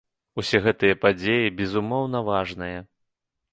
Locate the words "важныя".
2.33-2.83